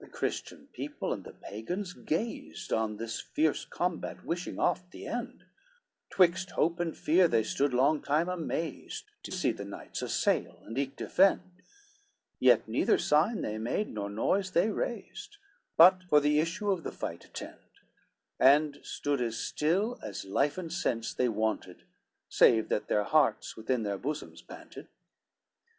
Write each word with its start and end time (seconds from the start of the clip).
XLIX 0.00 0.06
The 0.06 0.10
Christian 0.16 0.68
people 0.72 1.12
and 1.12 1.22
the 1.22 1.34
Pagans 1.34 1.92
gazed, 1.92 2.72
On 2.72 2.96
this 2.96 3.20
fierce 3.20 3.66
combat 3.66 4.24
wishing 4.24 4.58
oft 4.58 4.90
the 4.90 5.06
end, 5.06 5.44
Twixt 6.08 6.52
hope 6.52 6.80
and 6.80 6.96
fear 6.96 7.28
they 7.28 7.42
stood 7.42 7.74
long 7.74 8.00
time 8.00 8.30
amazed, 8.30 9.04
To 9.22 9.30
see 9.30 9.52
the 9.52 9.66
knights 9.66 10.00
assail, 10.00 10.62
and 10.64 10.78
eke 10.78 10.96
defend, 10.96 11.60
Yet 12.40 12.66
neither 12.66 12.96
sign 12.96 13.42
they 13.42 13.58
made, 13.58 13.90
nor 13.92 14.08
noise 14.08 14.52
they 14.52 14.70
raised, 14.70 15.36
But 15.76 16.04
for 16.08 16.20
the 16.20 16.40
issue 16.40 16.70
of 16.70 16.82
the 16.82 16.90
fight 16.90 17.26
attend, 17.26 17.60
And 18.40 18.80
stood 18.82 19.20
as 19.20 19.36
still, 19.36 19.98
as 20.02 20.24
life 20.24 20.56
and 20.56 20.72
sense 20.72 21.12
they 21.12 21.28
wanted, 21.28 21.84
Save 22.30 22.70
that 22.70 22.88
their 22.88 23.04
hearts 23.04 23.58
within 23.58 23.82
their 23.82 23.98
bosoms 23.98 24.40
panted. 24.40 24.88